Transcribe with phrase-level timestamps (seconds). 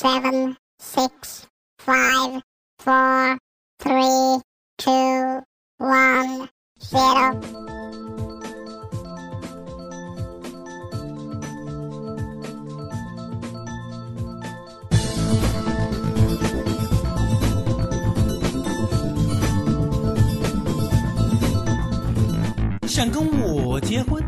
[0.00, 1.48] seven, six,
[1.80, 2.40] five,
[2.78, 3.36] four,
[3.80, 4.40] three,
[4.78, 5.42] two,
[5.78, 6.48] one,
[6.80, 7.34] zero.
[22.86, 24.22] 想跟我结婚？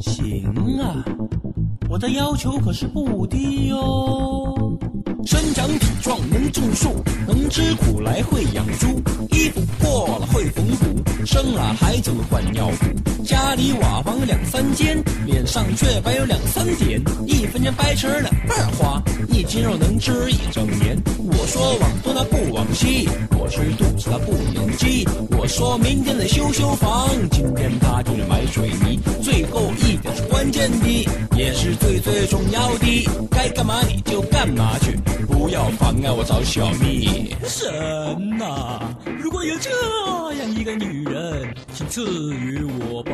[0.00, 0.44] 行
[0.80, 1.04] 啊，
[1.88, 4.31] 我的要求可是不低哟。
[6.52, 19.02] 种树，能吃苦来会养猪，衣服破了会缝补，生了孩子换尿布，家里瓦房两三间，脸上雀斑有两三点，一分钱掰成两半花，
[19.42, 20.96] 一斤肉能吃一整年。
[21.18, 25.04] 我说往东他不往西，我吃肚子他不眼鸡。
[25.36, 29.00] 我说明天得修修房，今天他就是买水泥。
[29.20, 34.96] 最后一点是关键的，也是最最重要的，该干嘛你就干嘛去。
[35.26, 37.34] 不要妨碍我找小蜜。
[37.42, 37.68] 神
[38.38, 38.80] 呐，
[39.18, 39.70] 如果有这
[40.36, 43.10] 样一个女人，请赐予我吧。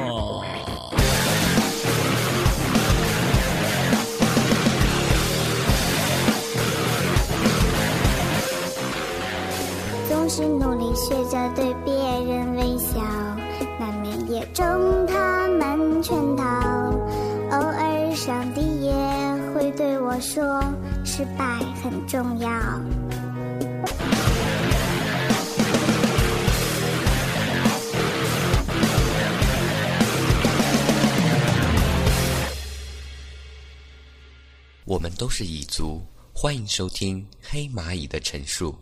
[10.28, 13.00] 是努力学着对别人微笑，
[13.80, 14.62] 难免也中
[15.06, 16.44] 他们圈套。
[17.50, 18.92] 偶尔上帝也
[19.54, 20.62] 会对我说。
[21.02, 22.50] 失败很重要。
[34.84, 36.02] 我们都是蚁族，
[36.34, 38.74] 欢迎收听黑蚂蚁的陈述。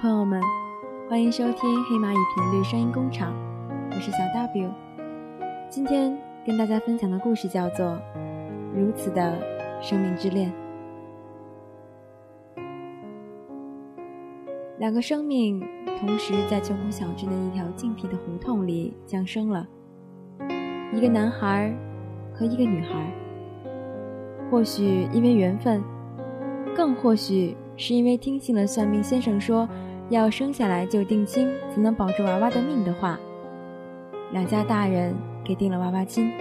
[0.00, 0.40] 朋友们。
[1.08, 3.34] 欢迎收听黑蚂蚁频率声音工厂，
[3.90, 4.70] 我是小 W。
[5.68, 7.86] 今天跟大家分享的故事叫做
[8.72, 9.36] 《如此的
[9.80, 10.52] 生命之恋》。
[14.78, 15.60] 两个生命
[15.98, 19.66] 同时在穷苦小镇的一条静僻的胡同里降生了，
[20.92, 21.74] 一个男孩
[22.32, 23.12] 和一个女孩。
[24.48, 25.82] 或许因为缘分，
[26.76, 29.68] 更或许是因为听信了算命先生说。
[30.10, 33.18] 要生下来就定亲，才能保住娃娃的命的话，
[34.32, 35.14] 两家大人
[35.44, 36.32] 给定了娃娃亲。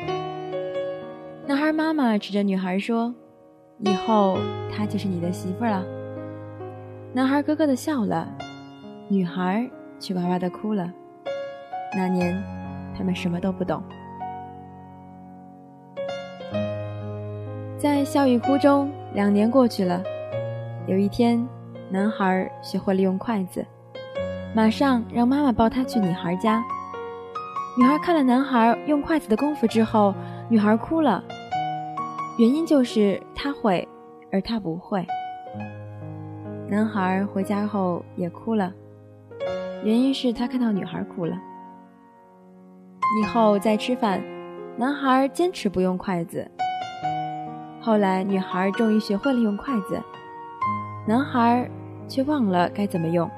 [1.46, 3.14] 男孩妈妈指着女孩说
[3.80, 4.38] ：“以后
[4.72, 5.84] 她就是你的媳妇了。”
[7.12, 8.26] 男孩咯咯的笑了，
[9.10, 10.90] 女孩却哇哇的哭了。
[11.94, 12.42] 那年，
[12.98, 13.84] 他们什么都不懂。
[17.78, 20.02] 在笑语哭中，两年过去了。
[20.88, 21.46] 有一天。
[21.90, 23.66] 男孩学会了用筷子，
[24.54, 26.64] 马上让妈妈抱他去女孩家。
[27.78, 30.14] 女孩看了男孩用筷子的功夫之后，
[30.50, 31.24] 女孩哭了，
[32.38, 33.88] 原因就是他会，
[34.32, 35.06] 而他不会。
[36.68, 38.74] 男孩回家后也哭了，
[39.84, 41.38] 原因是他看到女孩哭了。
[43.22, 44.22] 以后再吃饭，
[44.76, 46.46] 男孩坚持不用筷子。
[47.80, 50.02] 后来女孩终于学会了用筷子。
[51.08, 51.70] 男孩
[52.08, 53.30] 却忘了该怎么用。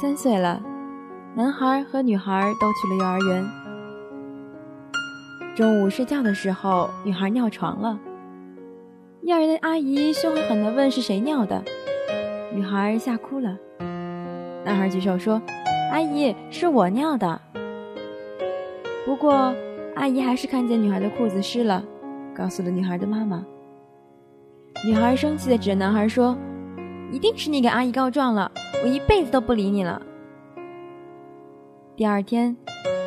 [0.00, 0.60] 三岁了，
[1.34, 3.48] 男孩和女孩都去了幼儿园。
[5.54, 7.98] 中午睡觉的时候，女孩尿床了。
[9.22, 11.62] 幼儿园的阿姨凶狠狠地问：“是谁尿的？”
[12.52, 13.56] 女孩吓哭了。
[14.64, 15.40] 男孩举手说
[15.92, 17.40] ：“阿姨，是我尿的。”
[19.06, 19.54] 不过，
[19.94, 21.84] 阿姨还是看见女孩的裤子湿了。
[22.34, 23.44] 告诉了女孩的妈妈。
[24.84, 26.36] 女孩生气的指着男孩说
[27.12, 28.50] ：“一定是你给阿姨告状了，
[28.82, 30.02] 我一辈子都不理你了。”
[31.94, 32.56] 第二天，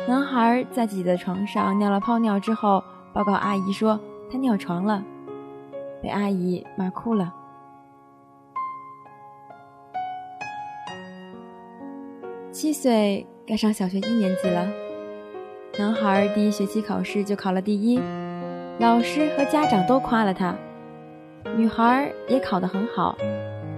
[0.08, 2.82] 男孩在自己的床上尿了泡尿之后，
[3.12, 4.00] 报告阿姨说
[4.30, 5.04] 他尿床了，
[6.02, 7.34] 被阿姨骂哭了。
[12.50, 14.66] 七岁该上小学一年级了，
[15.78, 18.00] 男孩第一学期考试就考了第一。
[18.78, 20.56] 老师和家长都夸了他，
[21.56, 23.16] 女孩也考得很好，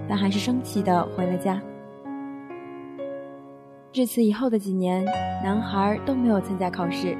[0.07, 1.61] 但还是生气的回了家。
[3.91, 5.03] 至此以后的几年，
[5.43, 7.17] 男孩都没有参加考试。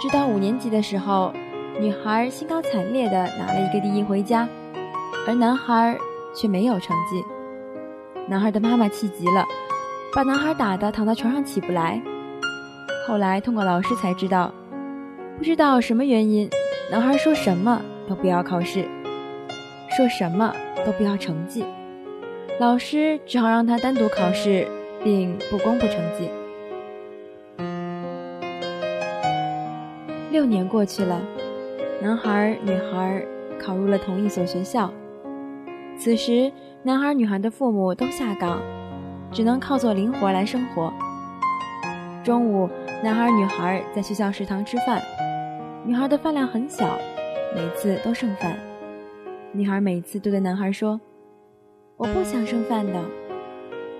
[0.00, 1.32] 直到五年级的时候，
[1.80, 4.48] 女孩兴高采烈的拿了一个第一回家，
[5.26, 5.96] 而男孩
[6.34, 7.24] 却没有成绩。
[8.28, 9.44] 男孩的妈妈气极了，
[10.14, 12.00] 把男孩打得躺在床上起不来。
[13.06, 14.52] 后来通过老师才知道。
[15.38, 16.50] 不知道什么原因，
[16.90, 18.88] 男孩说什么都不要考试，
[19.98, 20.54] 说什么
[20.86, 21.64] 都不要成绩，
[22.60, 24.64] 老师只好让他单独考试，
[25.02, 26.30] 并不公布成绩。
[30.30, 31.20] 六年过去了，
[32.00, 33.20] 男孩、女孩
[33.58, 34.88] 考入了同一所学校。
[35.98, 36.52] 此时，
[36.84, 38.62] 男孩、女孩的父母都下岗，
[39.32, 40.92] 只能靠做零活来生活。
[42.22, 42.70] 中午，
[43.02, 45.02] 男孩、女孩在学校食堂吃饭，
[45.84, 46.96] 女孩的饭量很小，
[47.52, 48.56] 每次都剩饭。
[49.58, 51.00] 女孩每次都对男孩说。
[51.96, 52.94] 我不想剩饭的，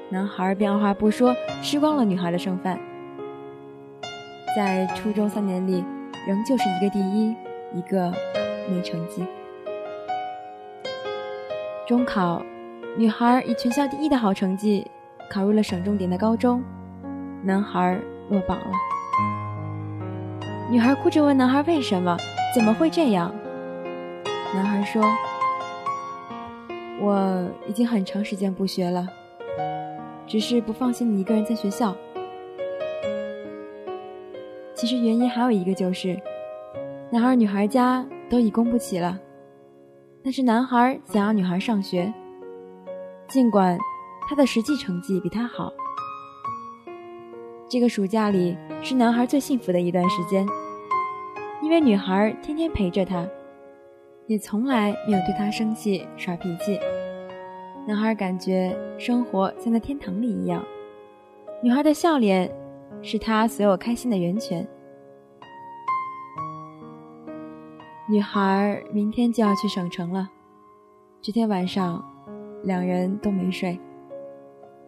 [0.09, 1.35] 男孩便二话不说
[1.65, 2.79] 吃光了女孩的剩饭。
[4.57, 5.85] 在初中三年里，
[6.29, 7.35] 仍旧是一个第一，
[7.75, 8.13] 一个
[8.71, 9.27] 没成绩。
[11.89, 12.41] 中考，
[12.97, 14.89] 女孩以全校第一的好成绩
[15.29, 16.63] 考入了省重点的高中，
[17.43, 17.99] 男孩
[18.31, 18.71] 落榜了。
[20.71, 22.17] 女孩哭着问男孩为什么，
[22.55, 23.35] 怎么会这样？
[24.55, 25.03] 男孩说。
[27.01, 29.07] 我已经很长时间不学了，
[30.27, 31.97] 只是不放心你一个人在学校。
[34.75, 36.21] 其实原因还有一个就是，
[37.11, 39.19] 男孩女孩家都已供不起了，
[40.23, 42.13] 但是男孩想要女孩上学，
[43.29, 43.79] 尽管
[44.29, 45.73] 他的实际成绩比他好。
[47.69, 50.47] 这个暑假里是男孩最幸福的一段时间，
[51.63, 53.25] 因为女孩天天陪着他。
[54.29, 56.79] 也从来没有对他生气耍脾气，
[57.87, 60.63] 男孩感觉生活像在天堂里一样，
[61.63, 62.55] 女孩的笑脸
[63.01, 64.69] 是他所有开心的源泉。
[68.07, 70.29] 女孩明天就要去省城了，
[71.23, 72.05] 这天晚上，
[72.65, 73.81] 两人都没睡，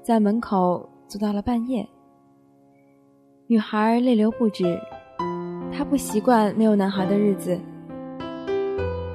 [0.03, 1.89] 在门口坐到了半夜。
[3.47, 4.79] 女孩泪流不止，
[5.73, 7.59] 她不习惯没有男孩的日子。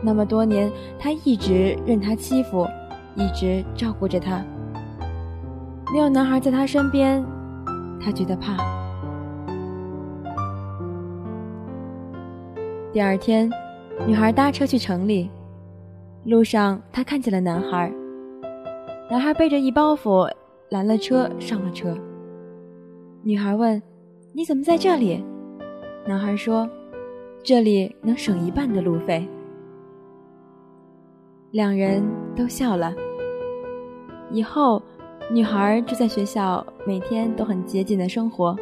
[0.05, 2.67] 那么多年，他一直任他欺负，
[3.15, 4.45] 一直照顾着他。
[5.91, 7.25] 没有男孩在他身边，
[7.99, 8.55] 他觉得怕。
[12.93, 13.49] 第二天，
[14.05, 15.27] 女孩搭车去城里，
[16.25, 17.91] 路上她看见了男孩。
[19.09, 20.31] 男孩背着一包袱
[20.69, 21.97] 拦了车，上了车。
[23.23, 23.81] 女孩问
[24.33, 25.25] ：“你怎么在这里？”
[26.05, 26.69] 男孩说
[27.43, 29.27] ：“这里能省一半的路费。”
[31.55, 32.03] 两人
[32.35, 32.93] 都笑了。
[34.29, 34.83] 以后，
[35.31, 38.53] 女孩住在学校，每天都很节俭的生活；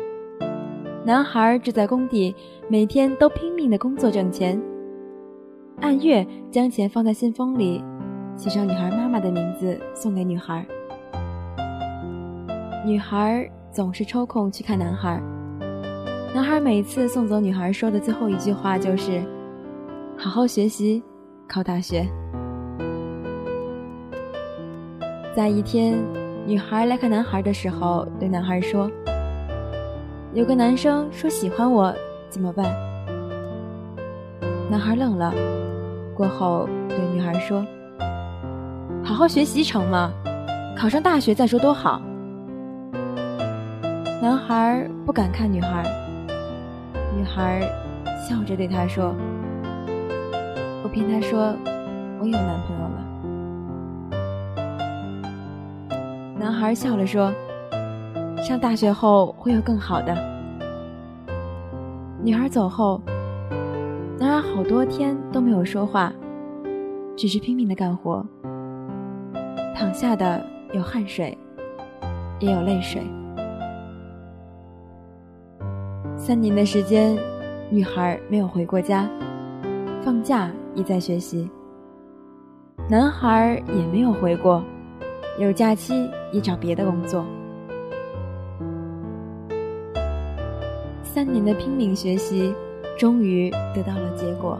[1.04, 2.36] 男孩住在工地，
[2.68, 4.62] 每天都拼命的工作挣钱。
[5.82, 7.84] 按月将钱放在信封里，
[8.36, 10.64] 写上女孩妈妈的名字，送给女孩。
[12.86, 15.20] 女孩总是抽空去看男孩。
[16.32, 19.20] 男孩每次送走女孩说的最后一句话就是
[20.16, 21.02] ：“好好学习，
[21.48, 22.08] 考大学。”
[25.36, 25.98] 在一天，
[26.46, 28.88] 女孩来看男孩的时候，对男孩说
[30.32, 31.92] ：“有个男生说喜欢我，
[32.30, 32.72] 怎么办？”
[34.70, 35.34] 男孩愣了，
[36.16, 37.66] 过后对女孩说
[39.04, 40.14] ：“好好学习成吗？
[40.78, 42.00] 考上大学再说多好。”
[44.22, 45.84] 男孩不敢看女孩，
[47.18, 47.60] 女孩
[48.30, 49.16] 笑着对他说
[50.86, 51.56] ：“我骗他说
[52.20, 52.84] 我有男朋友
[56.44, 57.32] 男孩笑了说
[58.44, 60.14] ：“上大学后会有更好的。”
[62.22, 63.02] 女孩走后，
[64.20, 66.12] 男孩好多天都没有说话，
[67.16, 68.26] 只是拼命的干活。
[69.74, 71.38] 躺下的有汗水，
[72.42, 73.02] 也有泪水。
[76.18, 77.18] 三年的时间，
[77.70, 79.10] 女孩没有回过家，
[80.02, 81.50] 放假也在学习。
[82.90, 84.62] 男孩也没有回过。
[85.40, 87.26] 有假期也找别的工作。
[91.04, 92.54] 三年的拼命学习，
[92.98, 94.60] 终于得到了结果。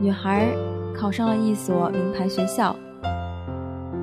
[0.00, 0.48] 女孩
[0.94, 2.76] 考上了一所名牌学校。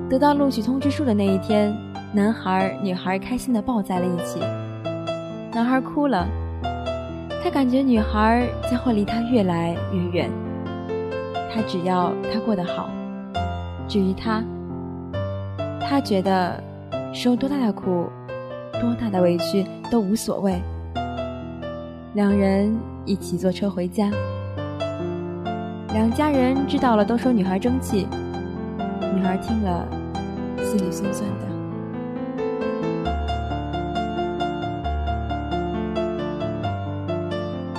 [0.08, 1.76] 得到录取通知书的那一天，
[2.12, 4.40] 男孩、女孩开心的抱在了一起。
[5.52, 6.26] 男孩哭了，
[7.42, 10.30] 他感觉女孩将会离他越来越远。
[11.52, 12.90] 他只要她过得好，
[13.88, 14.42] 至于他。
[15.88, 16.60] 他觉得
[17.14, 18.10] 受多大的苦、
[18.72, 20.60] 多大的委屈都无所谓。
[22.14, 24.10] 两人一起坐车回家，
[25.92, 28.08] 两家人知道了都说女孩争气。
[29.14, 29.86] 女孩听了，
[30.64, 31.46] 心里酸酸的。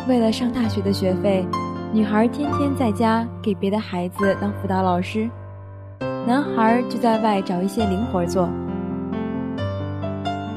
[0.08, 1.46] 为了上大学的学费，
[1.92, 5.30] 女孩天天在家给别的孩子当辅导老师。
[6.28, 8.50] 男孩就在外找一些零活做。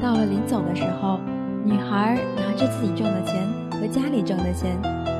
[0.01, 1.17] 到了临走的时候，
[1.63, 4.77] 女孩拿着自己挣的钱和家里挣的钱，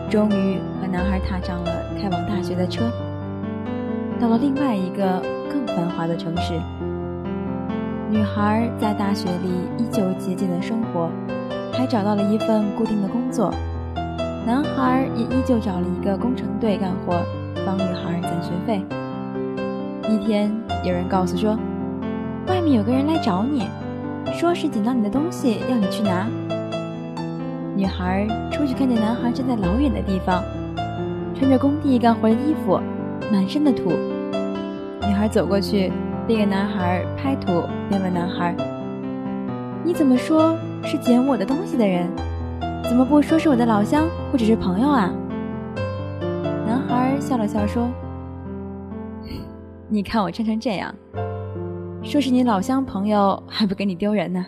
[0.09, 2.91] 终于和男孩踏上了开往大学的车。
[4.19, 6.59] 到了另外一个更繁华的城市，
[8.09, 11.09] 女孩在大学里依旧节俭的生活，
[11.71, 13.53] 还找到了一份固定的工作。
[14.45, 17.23] 男孩也依旧找了一个工程队干活，
[17.65, 18.83] 帮女孩攒学费。
[20.11, 20.51] 一天，
[20.83, 21.57] 有人告诉说，
[22.47, 23.65] 外面有个人来找你，
[24.33, 26.27] 说是捡到你的东西，要你去拿。
[27.77, 30.43] 女孩出去看见男孩站在老远的地方，
[31.33, 32.77] 穿着工地干活的衣服，
[33.31, 33.93] 满身的土。
[35.07, 35.93] 女孩走过去，
[36.27, 38.53] 边给男孩拍土，边问男孩
[39.81, 42.09] ：“你怎么说是捡我的东西的人？
[42.83, 45.09] 怎么不说是我的老乡或者是朋友啊？”
[46.67, 47.89] 男孩笑了笑说
[49.93, 50.95] ：“你看我穿成这样，
[52.01, 54.45] 说是你老乡朋友，还不给你丢人呢。”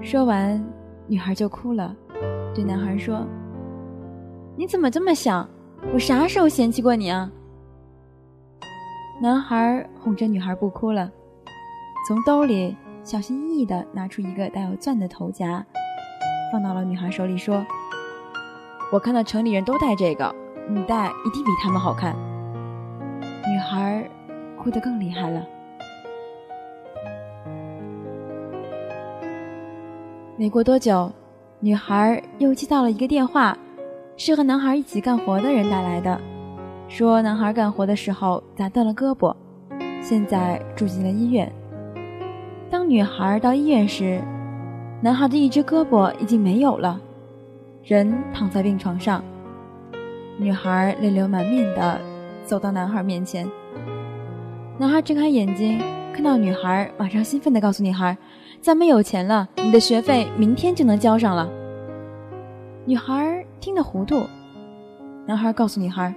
[0.00, 0.64] 说完，
[1.08, 1.92] 女孩就哭了，
[2.54, 3.26] 对男孩说
[4.54, 5.48] ：“你怎么这么想？
[5.92, 7.28] 我啥时候嫌弃过你啊？”
[9.20, 11.10] 男孩哄着女孩不哭了，
[12.06, 15.66] 从兜里小心翼翼地拿出一个带有钻的头夹，
[16.52, 17.66] 放到了女孩手里，说
[18.94, 20.32] ：“我看到城里人都戴这个，
[20.70, 22.14] 你戴一定比他们好看。”
[23.50, 24.08] 女孩
[24.56, 25.44] 哭得更厉害了。
[30.36, 31.10] 没过多久，
[31.60, 33.56] 女孩又接到了一个电话，
[34.16, 36.20] 是和男孩一起干活的人打来的。
[36.88, 39.34] 说男孩干活的时候砸断了胳膊，
[40.00, 41.50] 现在住进了医院。
[42.70, 44.22] 当女孩到医院时，
[45.00, 47.00] 男孩的一只胳膊已经没有了，
[47.82, 49.22] 人躺在病床上。
[50.38, 52.00] 女孩泪流满面的
[52.44, 53.48] 走到男孩面前。
[54.78, 55.78] 男孩睁开眼睛，
[56.12, 58.16] 看到女孩，马上兴奋的告诉女孩
[58.60, 61.48] ：“咱们有钱了，你的学费明天就能交上了。”
[62.84, 64.26] 女孩听得糊涂。
[65.26, 66.12] 男孩告诉女孩。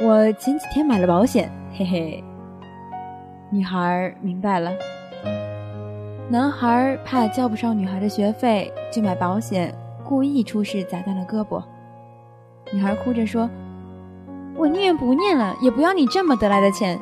[0.00, 2.24] 我前几天买了保险，嘿嘿。
[3.50, 4.72] 女孩明白了。
[6.30, 11.62] 男孩怕交不上女孩的学费，就买保险，故意出事砸断了胳膊。
[12.72, 13.48] 女孩哭着说
[14.54, 17.00] ：“我宁愿不念了，也不要你这么得来的钱。”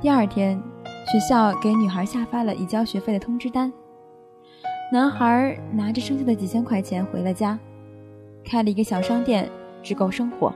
[0.00, 0.60] 第二天，
[1.10, 3.72] 学校给女孩下发了已交学费的通知单。
[4.92, 7.58] 男孩拿着剩下的几千块钱回了家，
[8.44, 9.50] 开了一个小商店，
[9.82, 10.52] 只够生活。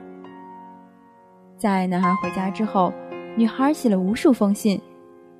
[1.57, 2.93] 在男孩回家之后，
[3.35, 4.81] 女孩写了无数封信，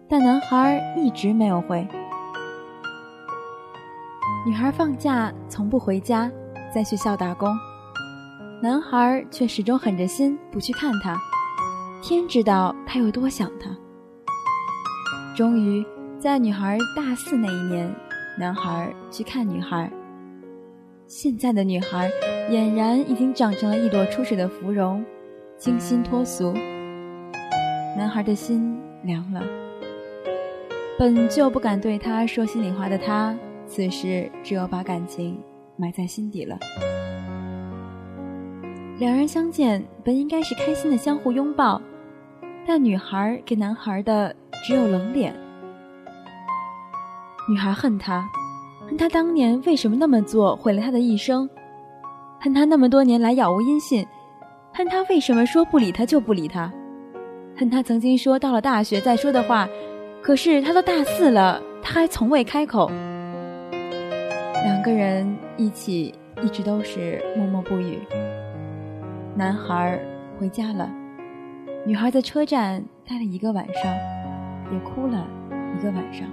[0.10, 1.88] 但男孩一直没有回。
[4.46, 6.30] 女孩放假从不回家，
[6.74, 7.56] 在学校打工，
[8.64, 11.20] 男孩却始终狠着心不去看她。
[12.04, 13.76] 天知道他有多想她。
[15.36, 15.84] 终于，
[16.20, 17.92] 在女孩大四那一年，
[18.38, 19.92] 男孩去看女孩。
[21.08, 22.08] 现在的女孩
[22.52, 25.04] 俨然已经长成了一朵出水的芙蓉。
[25.58, 26.54] 清新脱俗，
[27.96, 29.44] 男孩的心凉了。
[30.98, 33.36] 本就不敢对他说心里话的他，
[33.68, 35.40] 此时只有把感情
[35.78, 36.58] 埋在心底了。
[39.00, 41.82] 两人相见，本应该是开心的相互拥抱，
[42.68, 45.34] 但女孩给男孩的只有冷脸。
[47.50, 48.30] 女孩恨他，
[48.88, 51.50] 恨他当年为什么那么做，毁了他的一生，
[52.40, 54.06] 恨他那么多年来杳无音信。
[54.74, 56.72] 恨他为什么说不理他就不理他，
[57.58, 59.68] 恨他曾经说到了大学再说的话，
[60.22, 62.90] 可是他都大四了，他还从未开口。
[63.72, 68.00] 两个人一起一直都是默默不语。
[69.34, 69.98] 男孩
[70.38, 70.90] 回家了，
[71.86, 73.84] 女孩在车站待了一个晚上，
[74.74, 75.26] 也哭了
[75.74, 76.28] 一个晚上。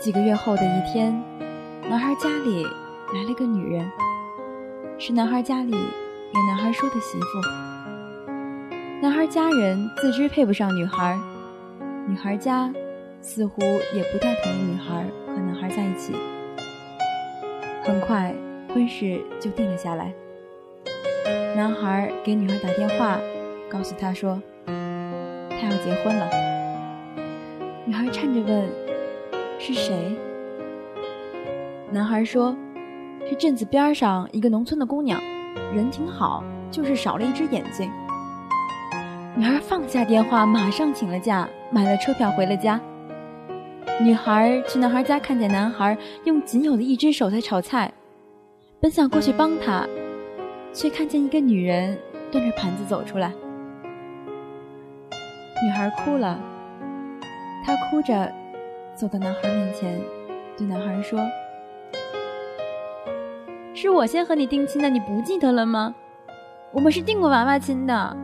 [0.00, 1.14] 几个月后的一天，
[1.88, 2.64] 男孩家里
[3.14, 3.88] 来了个女人。
[4.98, 8.28] 是男孩家里给男孩说的媳妇。
[9.00, 11.18] 男孩家人自知配不上女孩，
[12.06, 12.70] 女孩家
[13.22, 13.62] 似乎
[13.94, 16.14] 也不太同意女孩和男孩在一起。
[17.82, 18.34] 很快，
[18.74, 20.12] 婚事就定了下来。
[21.56, 23.18] 男孩给女孩打电话，
[23.68, 26.28] 告诉她说他要结婚了。
[27.84, 28.68] 女孩颤着问
[29.58, 30.16] ：“是谁？”
[31.92, 32.56] 男孩说。
[33.28, 35.20] 是镇子边上一个农村的姑娘，
[35.72, 37.88] 人挺好，就是少了一只眼睛。
[39.36, 42.80] 女孩放下电话，马上请了假，买了车票回了家。
[44.00, 47.92] 女孩去男孩家，看见男孩用仅有的一只手在炒菜，
[48.82, 49.86] 本想过去帮他，
[50.72, 51.98] 却看见一个女人
[52.32, 53.30] 端着盘子走出来。
[55.62, 56.40] 女孩哭了，
[57.62, 58.32] 她哭着
[58.94, 60.00] 走到男孩面前，
[60.56, 61.20] 对男孩说
[63.76, 65.94] ：“是我先和你定亲的，你不记得了吗？
[66.72, 68.16] 我们是定过娃娃亲的。”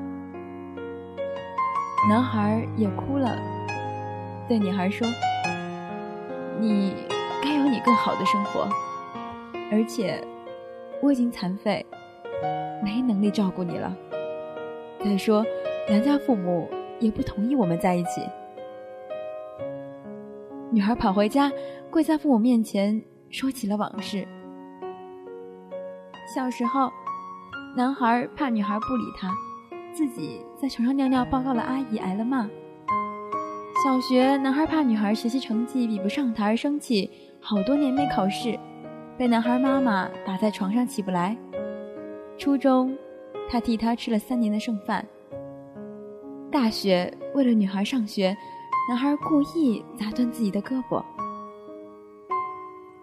[2.08, 3.36] 男孩也哭了，
[4.48, 5.06] 对女孩说
[6.58, 6.94] ：“你
[7.42, 8.66] 该有你更好的生活，
[9.70, 10.26] 而且
[11.02, 11.84] 我已经残废，
[12.82, 13.96] 没能力照顾你了。
[15.04, 15.44] 再说，
[15.88, 18.22] 娘家父母……”也不同意我们在一起。
[20.72, 21.52] 女孩跑回家，
[21.90, 24.26] 跪在父母面前，说起了往事。
[26.34, 26.90] 小时候，
[27.76, 29.30] 男孩怕女孩不理他，
[29.92, 32.48] 自己在床上尿尿，报告了阿姨，挨了骂。
[33.84, 37.10] 小学，男孩怕女孩学习成绩比不上他而生气，
[37.40, 38.58] 好多年没考试，
[39.18, 41.36] 被男孩妈妈打在床上起不来。
[42.38, 42.96] 初中，
[43.48, 45.04] 他替他吃了三年的剩饭。
[46.50, 48.36] 大学为了女孩上学，
[48.88, 51.02] 男孩故意砸断自己的胳膊。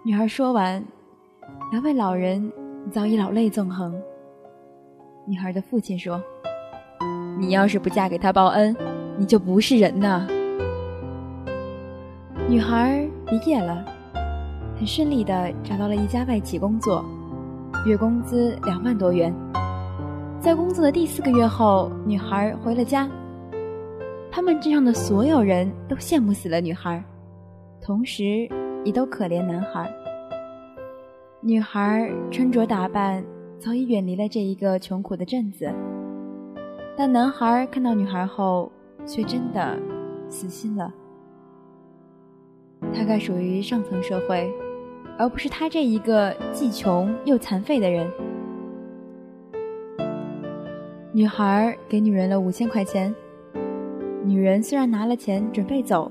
[0.04, 0.84] 女孩说完，
[1.72, 2.52] 两位老人
[2.92, 4.00] 早已老泪纵横。
[5.26, 6.22] 女孩的父亲说
[7.40, 8.76] ：“你要是不嫁给他报恩，
[9.18, 10.28] 你就不是人呐。”
[12.48, 13.84] 女孩毕业了，
[14.84, 17.06] 很顺利的找到了一家外企工作，
[17.86, 19.34] 月工资两万多元。
[20.42, 23.10] 在工作的第四个月后，女孩回了家。
[24.30, 27.02] 他们镇上的所有人都羡慕死了女孩，
[27.82, 28.46] 同时
[28.84, 29.90] 也都可怜男孩。
[31.40, 33.24] 女孩穿着打扮
[33.58, 35.72] 早已远离了这一个穷苦的镇子，
[36.98, 38.70] 但男孩看到女孩后
[39.06, 39.80] 却真的
[40.28, 40.94] 死心了。
[42.94, 44.52] 他该属于上层社会，
[45.18, 48.10] 而不是他这一个既穷又残废的人。
[51.12, 53.14] 女孩给女人了五千块钱。
[54.26, 56.10] 女人虽然拿了钱准备走，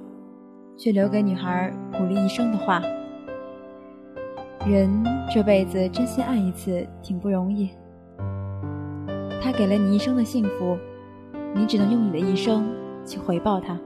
[0.77, 2.83] 却留给女孩鼓励一生的话
[4.69, 7.71] ：“人这辈子真心爱一次挺不容易。
[9.43, 10.77] 他给了你一生的幸福，
[11.55, 12.71] 你只能用你的一生
[13.05, 13.81] 去回报他。”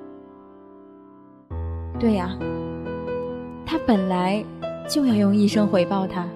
[1.99, 2.37] 对呀，
[3.65, 4.45] 他本来
[4.89, 6.27] 就要用一生回报他。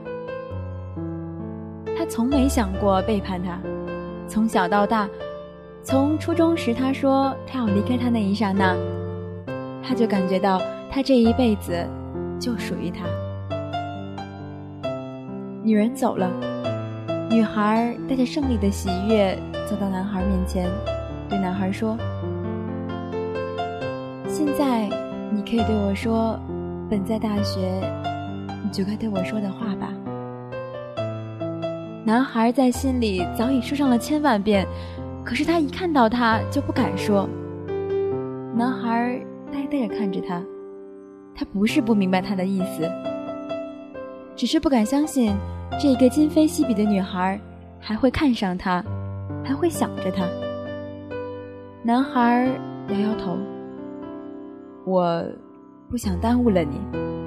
[1.97, 3.59] 他从没想过背叛他，
[4.27, 5.09] 从小到大。
[5.83, 8.77] 从初中时，他说他要离开他那一刹那，
[9.83, 10.61] 他就感觉到
[10.91, 11.87] 他这一辈子
[12.39, 13.07] 就属于他。
[15.63, 16.31] 女人走了，
[17.31, 20.69] 女孩带着胜利的喜悦走到男孩面前，
[21.29, 21.97] 对男孩说
[24.29, 24.89] ：“现在
[25.31, 26.39] 你可以对我说，
[26.91, 27.81] 本在大学
[28.73, 29.93] 就该对我说的话吧。”
[32.05, 34.67] 男孩在心里早已说上了千万遍。
[35.23, 37.29] 可是他一看到他就不敢说。
[38.55, 39.21] 男孩
[39.53, 40.43] 呆呆地看着他，
[41.35, 42.91] 他不是不明白他的意思，
[44.35, 45.37] 只是不敢相信
[45.79, 47.39] 这个今非昔比的女孩
[47.79, 48.83] 还会看上他，
[49.45, 50.27] 还会想着他。
[51.83, 52.49] 男孩
[52.89, 53.37] 摇摇头，
[54.87, 55.23] 我
[55.89, 57.20] 不想耽误了你。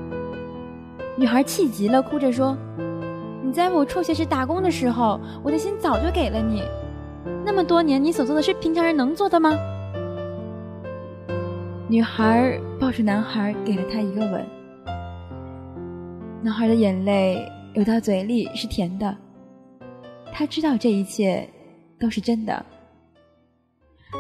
[1.16, 2.58] 女孩气急了，哭着说
[3.44, 6.64] ：“你在我辍学时打工的时候，我的心早就给了你。”
[7.46, 9.56] 那么多年，你所做的是平常人能做的吗？
[11.88, 14.46] 女孩抱住男孩，给了他一个吻。
[16.42, 19.16] 男孩的眼泪流到嘴里是甜的，
[20.34, 21.48] 他知道这一切
[22.00, 22.66] 都是真的。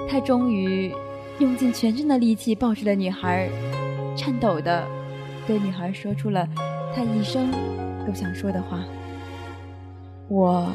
[0.07, 0.93] 他终于
[1.39, 3.49] 用尽全身的力气抱住了女孩，
[4.15, 4.85] 颤抖的
[5.47, 6.47] 对女孩说出了
[6.95, 7.51] 他一生
[8.05, 8.83] 都想说的话
[10.29, 10.71] ：“我